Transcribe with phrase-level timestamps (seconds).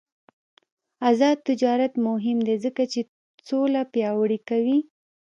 [1.09, 2.99] آزاد تجارت مهم دی ځکه چې
[3.47, 4.77] سوله پیاوړې کوي.